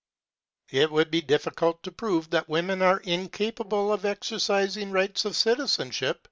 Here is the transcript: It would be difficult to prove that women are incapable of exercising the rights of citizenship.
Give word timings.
It 0.71 0.89
would 0.91 1.11
be 1.11 1.21
difficult 1.21 1.83
to 1.83 1.91
prove 1.91 2.31
that 2.31 2.49
women 2.49 2.81
are 2.81 3.01
incapable 3.01 3.93
of 3.93 4.03
exercising 4.03 4.87
the 4.87 4.95
rights 4.95 5.25
of 5.25 5.35
citizenship. 5.35 6.19